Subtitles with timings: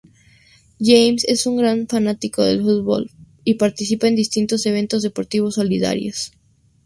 [0.79, 3.11] James es un gran fanático del fútbol
[3.43, 6.31] y participa en distintos eventos deportivos solidarios.